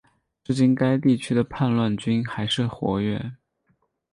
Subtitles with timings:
[0.43, 3.33] 至今该地区的叛乱军还是活跃。